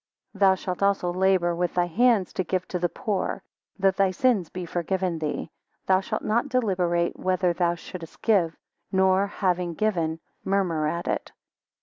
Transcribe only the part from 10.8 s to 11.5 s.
at it.